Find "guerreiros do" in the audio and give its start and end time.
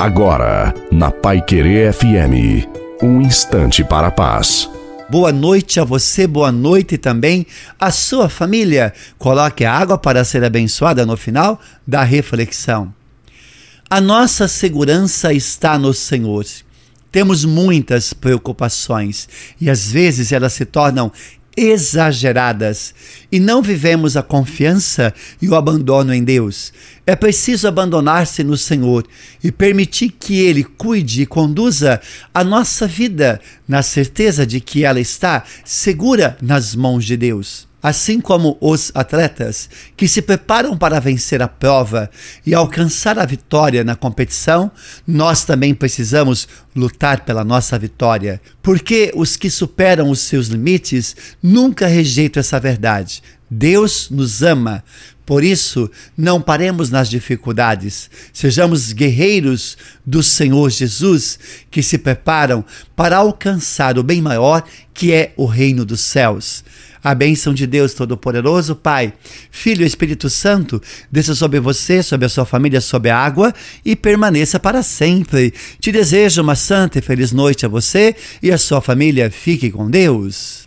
58.92-60.22